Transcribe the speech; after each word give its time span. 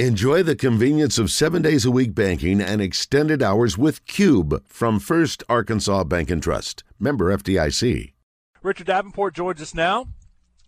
Enjoy 0.00 0.42
the 0.42 0.56
convenience 0.56 1.18
of 1.18 1.30
seven 1.30 1.62
days 1.62 1.84
a 1.84 1.90
week 1.92 2.16
banking 2.16 2.60
and 2.60 2.82
extended 2.82 3.40
hours 3.44 3.78
with 3.78 4.04
Cube 4.06 4.60
from 4.66 4.98
First 4.98 5.44
Arkansas 5.48 6.02
Bank 6.02 6.32
and 6.32 6.42
Trust. 6.42 6.82
Member 6.98 7.26
FDIC. 7.26 8.12
Richard 8.60 8.88
Davenport 8.88 9.34
joins 9.34 9.62
us 9.62 9.72
now. 9.72 10.08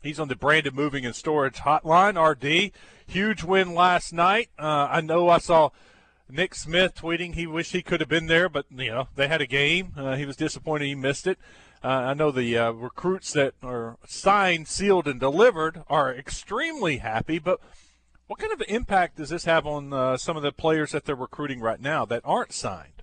He's 0.01 0.21
on 0.21 0.29
the 0.29 0.37
Brandon 0.37 0.73
Moving 0.77 1.05
and 1.05 1.13
Storage 1.13 1.57
Hotline, 1.57 2.15
RD. 2.17 2.71
Huge 3.05 3.43
win 3.43 3.75
last 3.75 4.13
night. 4.13 4.49
Uh, 4.57 4.87
I 4.89 5.01
know 5.01 5.29
I 5.29 5.39
saw 5.39 5.71
Nick 6.31 6.55
Smith 6.55 6.95
tweeting 6.95 7.35
he 7.35 7.49
wished 7.49 7.73
he 7.73 7.83
could 7.83 7.99
have 7.99 8.09
been 8.09 8.27
there, 8.27 8.49
but 8.49 8.67
you 8.71 8.93
know 8.93 9.09
they 9.17 9.27
had 9.27 9.41
a 9.41 9.47
game. 9.49 9.93
Uh, 9.97 10.15
he 10.15 10.25
was 10.25 10.37
disappointed 10.37 10.87
he 10.87 10.95
missed 10.95 11.27
it. 11.27 11.37
Uh, 11.83 11.89
I 11.89 12.15
know 12.15 12.31
the 12.31 12.57
uh, 12.57 12.71
recruits 12.71 13.33
that 13.33 13.55
are 13.61 13.97
signed, 14.07 14.69
sealed, 14.69 15.09
and 15.09 15.19
delivered 15.19 15.83
are 15.89 16.15
extremely 16.15 16.99
happy, 16.99 17.41
but 17.41 17.59
what 18.27 18.39
kind 18.39 18.53
of 18.53 18.63
impact 18.69 19.17
does 19.17 19.31
this 19.31 19.45
have 19.45 19.67
on 19.67 19.93
uh, 19.93 20.17
some 20.17 20.37
of 20.37 20.43
the 20.43 20.53
players 20.53 20.93
that 20.93 21.05
they're 21.05 21.15
recruiting 21.15 21.61
right 21.61 21.81
now 21.81 22.05
that 22.05 22.23
aren't 22.25 22.53
signed? 22.53 23.03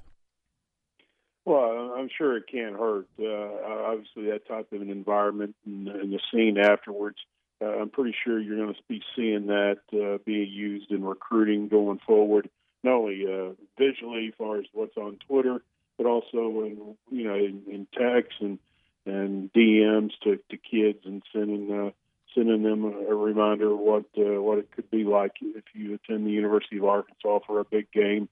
Well, 1.45 1.93
I'm 1.97 2.09
sure 2.17 2.37
it 2.37 2.45
can't 2.49 2.75
hurt. 2.75 3.07
Uh, 3.19 3.91
obviously, 3.91 4.25
that 4.31 4.47
type 4.47 4.71
of 4.71 4.81
an 4.81 4.89
environment 4.89 5.55
and, 5.65 5.87
and 5.87 6.13
the 6.13 6.19
scene 6.31 6.57
afterwards, 6.57 7.17
uh, 7.61 7.65
I'm 7.65 7.89
pretty 7.89 8.15
sure 8.23 8.39
you're 8.39 8.57
going 8.57 8.73
to 8.73 8.81
be 8.87 9.01
seeing 9.15 9.47
that 9.47 9.79
uh, 9.93 10.19
being 10.25 10.49
used 10.49 10.91
in 10.91 11.03
recruiting 11.03 11.67
going 11.67 11.99
forward, 12.05 12.49
not 12.83 12.93
only 12.93 13.25
uh, 13.25 13.53
visually, 13.77 14.27
as 14.27 14.33
far 14.37 14.57
as 14.57 14.65
what's 14.71 14.95
on 14.95 15.17
Twitter, 15.27 15.61
but 15.97 16.05
also 16.05 16.63
in 16.65 16.95
you 17.11 17.23
know 17.25 17.35
in, 17.35 17.63
in 17.69 17.87
text 17.93 18.39
and 18.39 18.59
and 19.05 19.51
DMs 19.51 20.11
to, 20.23 20.39
to 20.49 20.57
kids 20.57 20.99
and 21.05 21.23
sending 21.33 21.71
uh, 21.71 21.91
sending 22.35 22.63
them 22.63 22.85
a 22.85 23.15
reminder 23.15 23.71
of 23.71 23.79
what 23.79 24.05
uh, 24.17 24.41
what 24.41 24.59
it 24.59 24.71
could 24.71 24.89
be 24.89 25.03
like 25.03 25.33
if 25.41 25.63
you 25.73 25.93
attend 25.95 26.25
the 26.25 26.31
University 26.31 26.77
of 26.77 26.85
Arkansas 26.85 27.39
for 27.45 27.59
a 27.59 27.65
big 27.65 27.91
game. 27.91 28.29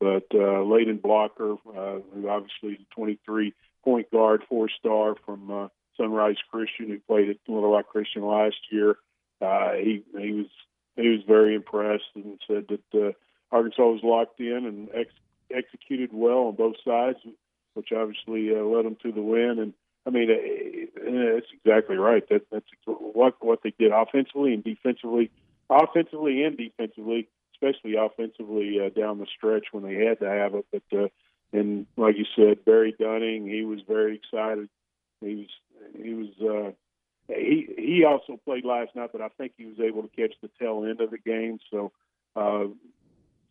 But 0.00 0.26
uh, 0.32 0.62
Layden 0.64 1.02
Blocker, 1.02 1.52
uh, 1.52 1.98
who 2.14 2.28
obviously 2.28 2.74
is 2.74 2.80
a 2.80 2.94
23 2.94 3.52
point 3.84 4.10
guard, 4.10 4.42
four 4.48 4.68
star 4.68 5.14
from 5.26 5.50
uh, 5.50 5.68
Sunrise 5.96 6.36
Christian, 6.50 6.88
who 6.88 7.00
played 7.00 7.30
at 7.30 7.36
Little 7.48 7.72
Rock 7.72 7.88
Christian 7.88 8.22
last 8.24 8.56
year, 8.70 8.96
uh, 9.40 9.72
he 9.72 10.04
he 10.18 10.32
was 10.32 10.46
he 10.96 11.08
was 11.08 11.20
very 11.26 11.54
impressed 11.54 12.10
and 12.14 12.40
said 12.46 12.66
that 12.68 13.06
uh, 13.06 13.12
Arkansas 13.50 13.82
was 13.82 14.00
locked 14.02 14.40
in 14.40 14.66
and 14.66 14.88
ex- 14.94 15.12
executed 15.54 16.10
well 16.12 16.48
on 16.48 16.56
both 16.56 16.76
sides, 16.84 17.18
which 17.74 17.92
obviously 17.92 18.54
uh, 18.54 18.62
led 18.62 18.84
them 18.84 18.96
to 19.02 19.12
the 19.12 19.22
win. 19.22 19.58
And 19.58 19.74
I 20.08 20.10
mean, 20.10 20.28
that's 20.94 21.46
exactly 21.52 21.96
right. 21.96 22.26
That, 22.30 22.46
that's 22.50 22.64
what 22.86 23.34
what 23.40 23.60
they 23.62 23.74
did 23.78 23.92
offensively 23.92 24.54
and 24.54 24.64
defensively, 24.64 25.30
offensively 25.68 26.44
and 26.44 26.56
defensively, 26.56 27.28
especially 27.54 27.96
offensively 27.96 28.80
uh, 28.80 28.88
down 28.88 29.18
the 29.18 29.26
stretch 29.36 29.66
when 29.70 29.84
they 29.84 30.06
had 30.06 30.18
to 30.20 30.26
have 30.26 30.54
it. 30.54 30.64
But 30.72 30.98
uh, 30.98 31.08
and 31.52 31.86
like 31.98 32.16
you 32.16 32.24
said, 32.34 32.64
Barry 32.64 32.94
Dunning, 32.98 33.46
he 33.46 33.66
was 33.66 33.80
very 33.86 34.16
excited. 34.16 34.70
He 35.20 35.34
was 35.34 36.02
he 36.02 36.14
was 36.14 36.28
uh, 36.40 37.34
he 37.34 37.68
he 37.76 38.04
also 38.04 38.40
played 38.46 38.64
last 38.64 38.96
night, 38.96 39.10
but 39.12 39.20
I 39.20 39.28
think 39.36 39.52
he 39.58 39.66
was 39.66 39.78
able 39.78 40.02
to 40.02 40.08
catch 40.08 40.32
the 40.40 40.48
tail 40.58 40.86
end 40.88 41.02
of 41.02 41.10
the 41.10 41.18
game. 41.18 41.58
So 41.70 41.92
uh, 42.34 42.64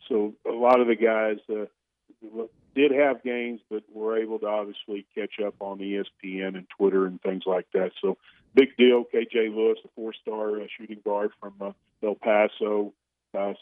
so 0.10 0.34
a 0.50 0.54
lot 0.54 0.82
of 0.82 0.88
the 0.88 0.96
guys. 0.96 1.38
Uh, 1.48 1.66
did 2.78 2.92
have 2.92 3.24
games, 3.24 3.60
but 3.72 3.84
were 3.92 4.22
able 4.22 4.38
to 4.40 4.46
obviously 4.46 5.06
catch 5.16 5.40
up 5.44 5.56
on 5.60 5.80
ESPN 5.80 6.56
and 6.56 6.68
Twitter 6.78 7.08
and 7.08 7.20
things 7.22 7.44
like 7.48 7.66
that. 7.74 7.92
So 8.00 8.18
big 8.54 8.78
deal. 8.78 9.04
KJ 9.04 9.56
Lewis, 9.56 9.80
a 9.84 9.88
four-star 9.96 10.62
uh, 10.62 10.68
shooting 10.78 11.02
guard 11.04 11.32
from 11.40 11.54
uh, 11.60 11.72
El 12.04 12.14
Paso, 12.14 12.94
uh, 13.36 13.54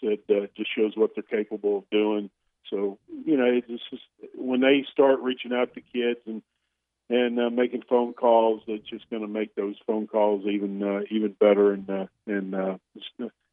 said 0.00 0.18
uh, 0.28 0.46
just 0.54 0.70
shows 0.76 0.92
what 0.96 1.12
they're 1.14 1.22
capable 1.22 1.78
of 1.78 1.90
doing. 1.90 2.28
So 2.68 2.98
you 3.24 3.38
know, 3.38 3.46
it's 3.46 3.66
just 3.90 4.02
when 4.34 4.60
they 4.60 4.84
start 4.92 5.20
reaching 5.20 5.54
out 5.54 5.72
to 5.74 5.80
kids 5.80 6.20
and 6.26 6.42
and 7.10 7.40
uh, 7.40 7.48
making 7.48 7.84
phone 7.88 8.12
calls, 8.12 8.60
it's 8.66 8.86
just 8.86 9.08
going 9.08 9.22
to 9.22 9.28
make 9.28 9.54
those 9.54 9.76
phone 9.86 10.06
calls 10.06 10.44
even 10.44 10.82
uh, 10.82 11.00
even 11.10 11.32
better 11.32 11.72
and 11.72 11.88
uh, 11.88 12.06
and 12.26 12.54
uh, 12.54 12.76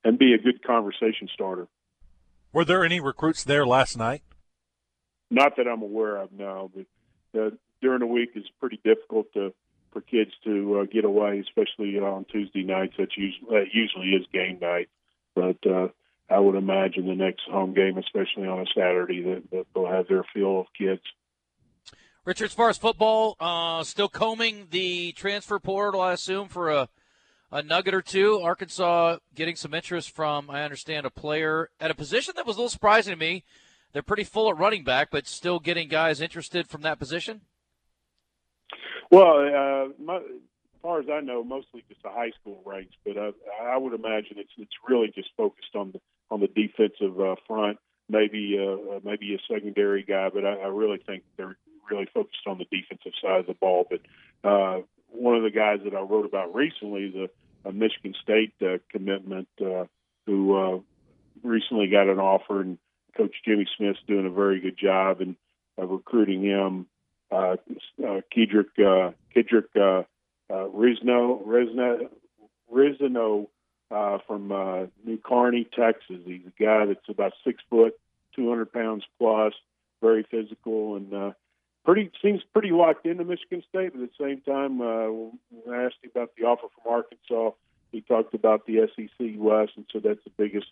and 0.03 0.19
be 0.19 0.33
a 0.33 0.37
good 0.37 0.61
conversation 0.61 1.29
starter. 1.33 1.69
Were 2.51 2.65
there 2.65 2.83
any 2.83 2.99
recruits 2.99 3.45
there 3.45 3.65
last 3.65 3.97
night? 3.97 4.21
Not 5.29 5.57
that 5.57 5.67
I'm 5.67 5.81
aware 5.81 6.17
of 6.17 6.31
now, 6.31 6.69
but 6.73 7.39
uh, 7.39 7.49
during 7.81 7.99
the 7.99 8.05
week 8.05 8.31
is 8.35 8.45
pretty 8.59 8.79
difficult 8.83 9.31
to 9.33 9.53
for 9.91 10.01
kids 10.01 10.31
to 10.43 10.81
uh, 10.81 10.85
get 10.91 11.05
away, 11.05 11.39
especially 11.39 11.97
on 11.97 12.25
Tuesday 12.25 12.63
nights. 12.63 12.95
Usually 12.97 13.47
that 13.49 13.65
usually 13.73 14.09
is 14.09 14.25
game 14.33 14.59
night, 14.61 14.89
but 15.33 15.57
uh, 15.65 15.87
I 16.29 16.39
would 16.39 16.55
imagine 16.55 17.07
the 17.07 17.15
next 17.15 17.43
home 17.49 17.73
game, 17.73 17.97
especially 17.97 18.47
on 18.47 18.59
a 18.59 18.65
Saturday, 18.75 19.21
that, 19.23 19.43
that 19.51 19.65
they'll 19.73 19.87
have 19.87 20.07
their 20.07 20.25
fill 20.33 20.61
of 20.61 20.67
kids. 20.77 21.01
Richard, 22.25 22.45
as 22.45 22.53
far 22.53 22.69
as 22.69 22.77
football, 22.77 23.37
uh, 23.39 23.83
still 23.83 24.09
combing 24.09 24.67
the 24.71 25.13
transfer 25.13 25.59
portal, 25.59 26.01
I 26.01 26.13
assume, 26.13 26.49
for 26.49 26.69
a 26.69 26.89
a 27.51 27.63
nugget 27.63 27.93
or 27.93 28.01
two. 28.01 28.41
Arkansas 28.41 29.17
getting 29.33 29.55
some 29.55 29.73
interest 29.73 30.11
from, 30.11 30.49
I 30.49 30.63
understand, 30.63 31.05
a 31.05 31.09
player 31.09 31.69
at 31.79 31.91
a 31.91 31.95
position 31.95 32.33
that 32.35 32.45
was 32.45 32.57
a 32.57 32.59
little 32.59 32.69
surprising 32.69 33.13
to 33.13 33.19
me 33.19 33.45
they're 33.95 34.03
pretty 34.03 34.25
full 34.25 34.49
at 34.49 34.57
running 34.57 34.83
back, 34.83 35.07
but 35.09 35.25
still 35.25 35.57
getting 35.57 35.87
guys 35.87 36.19
interested 36.19 36.67
from 36.67 36.81
that 36.81 36.99
position. 36.99 37.39
Well, 39.09 39.37
uh, 39.37 39.87
my, 40.03 40.17
as 40.17 40.81
far 40.81 40.99
as 40.99 41.05
I 41.09 41.21
know, 41.21 41.45
mostly 41.45 41.81
just 41.87 42.03
the 42.03 42.09
high 42.09 42.31
school 42.41 42.61
ranks, 42.65 42.93
but 43.05 43.17
I, 43.17 43.31
I 43.63 43.77
would 43.77 43.93
imagine 43.93 44.35
it's 44.35 44.51
it's 44.57 44.73
really 44.85 45.13
just 45.15 45.29
focused 45.37 45.73
on 45.75 45.93
the 45.93 46.01
on 46.29 46.41
the 46.41 46.47
defensive 46.47 47.17
uh, 47.21 47.35
front. 47.47 47.77
Maybe 48.09 48.59
uh, 48.59 48.99
maybe 49.05 49.33
a 49.33 49.53
secondary 49.53 50.03
guy, 50.03 50.27
but 50.27 50.43
I, 50.43 50.55
I 50.55 50.67
really 50.67 50.97
think 50.97 51.23
they're 51.37 51.55
really 51.89 52.07
focused 52.13 52.45
on 52.47 52.57
the 52.57 52.65
defensive 52.65 53.13
side 53.21 53.39
of 53.39 53.47
the 53.47 53.53
ball. 53.53 53.87
But 53.89 54.01
uh, 54.43 54.81
one 55.07 55.37
of 55.37 55.43
the 55.43 55.51
guys 55.51 55.79
that 55.85 55.95
I 55.95 56.01
wrote 56.01 56.25
about 56.25 56.53
recently 56.53 57.05
is 57.05 57.15
a, 57.15 57.69
a 57.69 57.71
Michigan 57.71 58.13
State 58.21 58.55
uh, 58.61 58.79
commitment 58.91 59.47
uh, 59.61 59.85
who 60.25 60.53
uh, 60.53 60.79
recently 61.43 61.87
got 61.87 62.09
an 62.09 62.19
offer 62.19 62.59
and 62.59 62.77
Coach 63.15 63.35
Jimmy 63.45 63.67
Smith's 63.77 63.99
doing 64.07 64.25
a 64.25 64.29
very 64.29 64.59
good 64.59 64.77
job 64.77 65.21
in 65.21 65.35
recruiting 65.77 66.43
him. 66.43 66.87
Uh, 67.31 67.55
uh, 68.03 68.21
Kedrick, 68.35 68.77
uh, 68.79 69.11
Kedrick 69.35 69.75
uh, 69.75 70.03
uh, 70.53 70.67
Reescano, 70.67 71.45
Reescano, 71.45 72.09
Reescano 72.71 73.47
uh, 73.91 74.17
from 74.27 74.51
uh, 74.51 74.85
New 75.03 75.19
Caney, 75.27 75.67
Texas. 75.75 76.17
He's 76.25 76.41
a 76.45 76.63
guy 76.63 76.85
that's 76.85 77.09
about 77.09 77.33
six 77.43 77.61
foot, 77.69 77.93
200 78.35 78.71
pounds 78.71 79.03
plus, 79.17 79.53
very 80.01 80.25
physical, 80.29 80.95
and 80.95 81.13
uh, 81.13 81.31
pretty 81.83 82.11
seems 82.21 82.41
pretty 82.53 82.71
locked 82.71 83.05
into 83.05 83.23
Michigan 83.23 83.63
State. 83.69 83.93
But 83.93 84.03
at 84.03 84.09
the 84.17 84.23
same 84.23 84.41
time, 84.41 84.81
uh, 84.81 85.07
when 85.07 85.75
I 85.75 85.85
asked 85.85 85.95
him 86.03 86.11
about 86.13 86.31
the 86.37 86.45
offer 86.45 86.67
from 86.75 86.93
Arkansas, 86.93 87.55
he 87.91 88.01
talked 88.01 88.33
about 88.33 88.65
the 88.65 88.87
SEC 88.95 89.33
West, 89.37 89.73
and 89.77 89.85
so 89.91 89.99
that's 89.99 90.23
the 90.23 90.31
biggest 90.37 90.67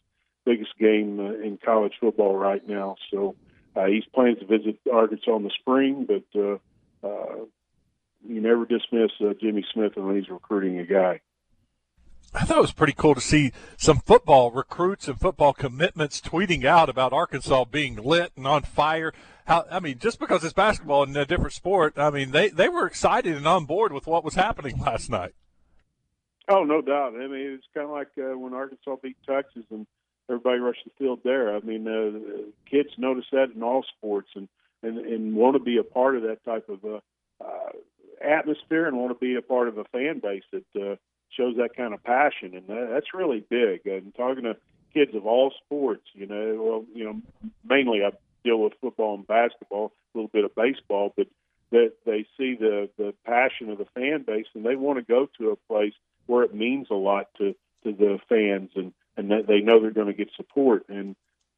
biggest 0.46 0.78
game 0.80 1.20
uh, 1.20 1.46
in 1.46 1.58
college 1.64 1.94
football 2.00 2.36
right 2.36 2.68
now. 2.68 2.96
So 3.12 3.36
uh, 3.76 3.86
he's 3.86 4.06
planning 4.14 4.38
to 4.38 4.46
visit 4.46 4.80
Arkansas 4.92 5.36
in 5.36 5.44
the 5.44 5.52
spring, 5.60 6.08
but 6.08 6.40
uh, 6.40 7.08
uh, 7.08 7.46
you 8.28 8.42
never 8.42 8.66
dismiss 8.66 9.12
uh, 9.22 9.34
Jimmy 9.40 9.66
Smith 9.74 9.94
when 9.96 10.16
he's 10.16 10.30
recruiting 10.30 10.80
a 10.80 10.86
guy. 10.86 11.22
I 12.36 12.46
thought 12.46 12.58
it 12.58 12.62
was 12.62 12.74
pretty 12.74 12.94
cool 12.94 13.14
to 13.14 13.22
see 13.22 13.52
some 13.78 14.00
football 14.00 14.50
recruits 14.50 15.08
and 15.08 15.20
football 15.20 15.54
commitments 15.54 16.20
tweeting 16.20 16.66
out 16.66 16.90
about 16.90 17.14
Arkansas 17.14 17.66
being 17.66 17.96
lit 17.96 18.32
and 18.36 18.48
on 18.48 18.64
fire. 18.64 19.14
How 19.46 19.66
I 19.70 19.80
mean, 19.80 20.00
just 20.00 20.20
because 20.20 20.44
it's 20.44 20.54
basketball 20.54 21.04
and 21.04 21.16
a 21.16 21.26
different 21.26 21.54
sport, 21.54 21.94
I 21.98 22.10
mean 22.10 22.32
they 22.32 22.50
they 22.50 22.70
were 22.70 22.88
excited 22.88 23.36
and 23.36 23.46
on 23.46 23.66
board 23.66 23.94
with 23.94 24.08
what 24.08 24.24
was 24.24 24.34
happening 24.34 24.80
last 24.80 25.12
night. 25.12 25.36
Oh, 26.50 26.64
no 26.64 26.82
doubt. 26.82 27.14
I 27.16 27.28
mean, 27.28 27.54
it's 27.54 27.68
kind 27.74 27.86
of 27.86 27.92
like 27.92 28.10
uh, 28.18 28.38
when 28.38 28.54
Arkansas 28.54 28.98
beat 29.02 29.16
Texas 29.28 29.64
and 29.72 29.88
everybody 30.30 30.60
rush 30.60 30.78
the 30.86 30.92
field 30.98 31.20
there. 31.24 31.56
I 31.56 31.60
mean, 31.60 31.88
uh, 31.88 32.50
kids 32.70 32.90
notice 32.98 33.26
that 33.32 33.52
in 33.56 33.64
all 33.64 33.86
sports 33.98 34.30
and 34.36 34.48
and, 34.82 34.98
and 34.98 35.34
want 35.34 35.56
to 35.56 35.64
be 35.64 35.78
a 35.78 35.84
part 35.84 36.18
of 36.18 36.24
that 36.24 36.44
type 36.44 36.68
of 36.68 36.84
uh, 36.84 37.00
uh, 37.44 37.72
atmosphere 38.22 38.86
and 38.86 38.98
want 38.98 39.18
to 39.18 39.26
be 39.26 39.36
a 39.36 39.42
part 39.42 39.70
of 39.70 39.78
a 39.78 39.86
fan 39.86 40.20
base 40.20 40.44
that 40.52 40.66
uh, 40.76 40.96
shows 41.30 41.56
that 41.58 41.76
kind 41.76 41.94
of 41.94 42.04
passion, 42.04 42.56
and 42.56 42.68
that, 42.68 42.90
that's 42.92 43.14
really 43.14 43.46
big. 43.50 43.86
And 43.86 44.14
talking 44.14 44.44
to 44.44 44.58
kids 44.94 45.16
of 45.16 45.26
all 45.26 45.54
sports, 45.66 46.04
you 46.14 46.28
know, 46.28 46.62
well, 46.62 46.86
you 46.94 47.06
know, 47.06 47.22
mainly 47.64 48.04
I 48.04 48.12
deal 48.44 48.58
with 48.58 48.74
football 48.82 49.16
and 49.16 49.26
basketball, 49.26 49.94
a 50.14 50.18
little 50.18 50.30
bit 50.30 50.44
of 50.44 50.54
baseball, 50.54 51.14
but 51.16 51.28
that 51.72 51.94
they 52.06 52.26
see 52.38 52.56
the 52.56 52.90
the 52.98 53.14
passion 53.26 53.70
of 53.70 53.80
the 53.80 53.88
fan 53.96 54.24
base 54.26 54.46
and 54.54 54.64
they 54.64 54.76
want 54.76 55.00
to 55.00 55.04
go 55.04 55.28
to 55.38 55.50
a 55.50 55.56
place 55.56 55.94
where 56.28 56.44
it 56.44 56.54
means 56.54 56.88
a 56.92 56.96
lot 56.96 57.28
to 57.38 57.56
to 57.84 57.92
the 57.92 58.20
fans 58.30 58.70
and 58.76 58.94
and 59.18 59.32
that 59.32 59.48
they 59.48 59.60
know 59.60 59.82
they're 59.82 59.92
going 59.92 60.08
to 60.08 60.14
get 60.14 60.30
support. 60.36 60.86
And 60.90 61.16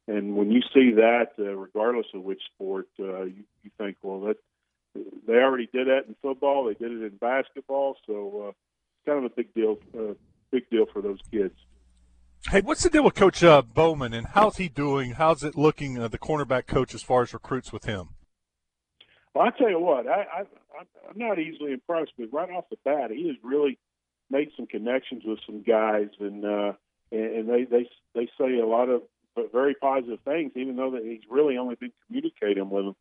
and 0.08 0.36
when 0.36 0.50
you 0.52 0.60
see 0.72 0.92
that, 0.92 1.32
uh, 1.38 1.54
regardless 1.56 2.06
of 2.14 2.22
which 2.22 2.40
sport, 2.54 2.86
uh, 3.00 3.24
you, 3.24 3.42
you 3.64 3.70
think, 3.76 3.96
well, 4.02 4.20
that 4.20 4.36
they 5.26 5.34
already 5.34 5.68
did 5.72 5.88
that 5.88 6.06
in 6.06 6.14
football, 6.22 6.64
they 6.64 6.74
did 6.74 6.92
it 6.92 7.02
in 7.02 7.16
basketball, 7.16 7.96
so 8.06 8.44
uh, 8.46 8.48
it's 8.48 9.04
kind 9.04 9.18
of 9.18 9.24
a 9.24 9.34
big 9.34 9.52
deal, 9.52 9.78
uh, 9.98 10.14
big 10.50 10.70
deal 10.70 10.86
for 10.92 11.02
those 11.02 11.18
kids. 11.30 11.54
Hey, 12.48 12.60
what's 12.60 12.84
the 12.84 12.90
deal 12.90 13.02
with 13.02 13.14
Coach 13.14 13.42
uh, 13.42 13.62
Bowman, 13.62 14.14
and 14.14 14.28
how's 14.28 14.58
he 14.58 14.68
doing? 14.68 15.12
How's 15.12 15.42
it 15.42 15.56
looking, 15.56 15.98
uh, 15.98 16.06
the 16.06 16.18
cornerback 16.18 16.66
coach, 16.66 16.94
as 16.94 17.02
far 17.02 17.22
as 17.22 17.34
recruits 17.34 17.72
with 17.72 17.84
him? 17.84 18.10
Well, 19.34 19.46
I 19.46 19.50
tell 19.58 19.68
you 19.68 19.80
what, 19.80 20.06
I, 20.06 20.22
I, 20.22 20.40
I'm 21.10 21.18
not 21.18 21.40
easily 21.40 21.72
impressed, 21.72 22.12
but 22.16 22.32
right 22.32 22.50
off 22.50 22.70
the 22.70 22.76
bat, 22.84 23.10
he 23.10 23.26
has 23.26 23.36
really 23.42 23.78
made 24.30 24.50
some 24.56 24.66
connections 24.66 25.24
with 25.24 25.40
some 25.44 25.62
guys, 25.62 26.08
and 26.20 26.44
uh, 26.44 26.72
and 27.12 27.48
they 27.48 27.64
they 27.64 27.88
they 28.14 28.28
say 28.38 28.58
a 28.58 28.66
lot 28.66 28.88
of 28.88 29.02
very 29.52 29.74
positive 29.74 30.20
things, 30.24 30.52
even 30.56 30.76
though 30.76 30.92
that 30.92 31.04
he's 31.04 31.20
really 31.28 31.58
only 31.58 31.74
been 31.74 31.92
communicating 32.06 32.70
with 32.70 32.84
them, 32.84 32.96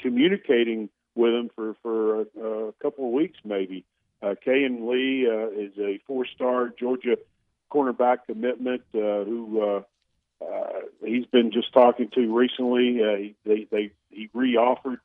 communicating 0.00 0.88
with 1.14 1.32
them 1.32 1.50
for 1.54 1.74
for 1.82 2.20
a, 2.20 2.68
a 2.68 2.72
couple 2.82 3.06
of 3.06 3.12
weeks 3.12 3.38
maybe. 3.44 3.84
Uh, 4.20 4.34
Kayin 4.44 4.88
Lee 4.90 5.28
uh, 5.30 5.48
is 5.50 5.72
a 5.78 6.00
four-star 6.06 6.70
Georgia 6.78 7.16
cornerback 7.70 8.18
commitment 8.26 8.82
uh, 8.94 9.24
who 9.24 9.62
uh, 9.62 9.82
uh, 10.44 10.80
he's 11.04 11.26
been 11.26 11.52
just 11.52 11.72
talking 11.72 12.08
to 12.14 12.34
recently. 12.34 13.00
Uh, 13.02 13.16
he, 13.16 13.34
they, 13.44 13.66
they 13.70 13.90
he 14.10 14.28
reoffered 14.34 14.98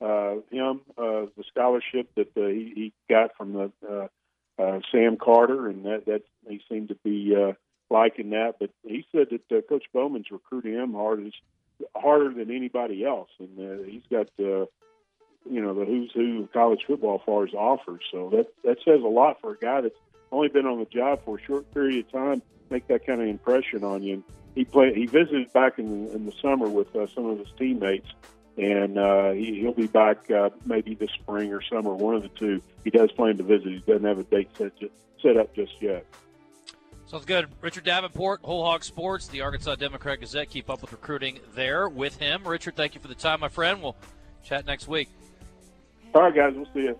uh, 0.00 0.36
him 0.50 0.80
uh, 0.96 1.26
the 1.36 1.44
scholarship 1.50 2.08
that 2.16 2.28
uh, 2.36 2.46
he, 2.46 2.72
he 2.74 2.92
got 3.08 3.36
from 3.36 3.52
the 3.52 3.72
uh, 3.88 4.62
uh, 4.62 4.80
Sam 4.92 5.16
Carter, 5.16 5.68
and 5.68 5.84
that 5.84 6.06
that 6.06 6.22
he 6.48 6.60
seemed 6.70 6.88
to 6.88 6.96
be 6.96 7.34
uh, 7.34 7.52
liking 7.90 8.30
that. 8.30 8.56
But 8.58 8.70
he 8.84 9.06
said 9.12 9.28
that 9.30 9.56
uh, 9.56 9.60
Coach 9.62 9.84
Bowman's 9.92 10.30
recruiting 10.30 10.74
him 10.74 10.92
hard 10.92 11.30
harder 11.96 12.32
than 12.32 12.50
anybody 12.54 13.04
else, 13.04 13.30
and 13.38 13.58
uh, 13.58 13.84
he's 13.84 14.02
got 14.10 14.28
uh, 14.38 14.66
you 15.50 15.60
know 15.60 15.74
the 15.74 15.84
who's 15.84 16.12
who 16.12 16.42
of 16.42 16.52
college 16.52 16.84
football 16.86 17.16
as 17.16 17.26
far 17.26 17.44
as 17.44 17.54
offers. 17.54 18.02
So 18.10 18.30
that 18.30 18.52
that 18.64 18.78
says 18.84 19.00
a 19.02 19.08
lot 19.08 19.40
for 19.40 19.52
a 19.52 19.58
guy 19.58 19.80
that's 19.80 19.98
only 20.32 20.48
been 20.48 20.66
on 20.66 20.78
the 20.78 20.86
job 20.86 21.24
for 21.24 21.38
a 21.38 21.42
short 21.42 21.72
period 21.72 22.06
of 22.06 22.12
time. 22.12 22.42
Make 22.70 22.88
that 22.88 23.06
kind 23.06 23.20
of 23.20 23.28
impression 23.28 23.84
on 23.84 24.02
you. 24.02 24.14
And 24.14 24.24
he 24.54 24.64
played. 24.64 24.96
He 24.96 25.06
visited 25.06 25.52
back 25.52 25.78
in 25.78 26.06
the, 26.06 26.14
in 26.14 26.26
the 26.26 26.32
summer 26.40 26.68
with 26.68 26.94
uh, 26.96 27.06
some 27.08 27.26
of 27.26 27.38
his 27.38 27.48
teammates, 27.58 28.08
and 28.56 28.98
uh, 28.98 29.32
he, 29.32 29.60
he'll 29.60 29.72
be 29.72 29.86
back 29.86 30.30
uh, 30.30 30.50
maybe 30.64 30.94
this 30.94 31.10
spring 31.10 31.52
or 31.52 31.60
summer, 31.62 31.92
one 31.94 32.14
of 32.14 32.22
the 32.22 32.28
two. 32.28 32.62
He 32.84 32.90
does 32.90 33.10
plan 33.12 33.36
to 33.38 33.42
visit. 33.42 33.66
He 33.66 33.78
doesn't 33.80 34.04
have 34.04 34.18
a 34.18 34.24
date 34.24 34.50
set 34.56 34.72
set 35.20 35.36
up 35.36 35.54
just 35.54 35.72
yet. 35.80 36.06
Sounds 37.14 37.26
good. 37.26 37.46
Richard 37.60 37.84
Davenport, 37.84 38.40
Whole 38.42 38.64
Hog 38.64 38.82
Sports, 38.82 39.28
the 39.28 39.40
Arkansas 39.40 39.76
Democrat 39.76 40.18
Gazette. 40.18 40.50
Keep 40.50 40.68
up 40.68 40.80
with 40.80 40.90
recruiting 40.90 41.38
there 41.54 41.88
with 41.88 42.16
him. 42.16 42.42
Richard, 42.44 42.74
thank 42.74 42.96
you 42.96 43.00
for 43.00 43.06
the 43.06 43.14
time, 43.14 43.38
my 43.38 43.46
friend. 43.46 43.80
We'll 43.80 43.94
chat 44.42 44.66
next 44.66 44.88
week. 44.88 45.08
All 46.12 46.22
right, 46.22 46.34
guys. 46.34 46.54
We'll 46.56 46.66
see 46.74 46.80
you. 46.80 46.98